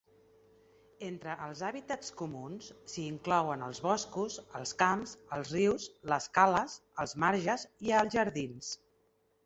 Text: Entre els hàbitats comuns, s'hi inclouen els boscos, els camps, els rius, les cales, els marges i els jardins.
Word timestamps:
Entre 1.07 1.35
els 1.47 1.61
hàbitats 1.67 2.09
comuns, 2.21 2.71
s'hi 2.93 3.05
inclouen 3.11 3.67
els 3.67 3.83
boscos, 3.89 4.39
els 4.61 4.75
camps, 4.83 5.15
els 5.39 5.55
rius, 5.59 5.89
les 6.15 6.31
cales, 6.41 6.83
els 7.05 7.19
marges 7.27 7.71
i 7.91 7.99
els 8.05 8.21
jardins. 8.21 8.77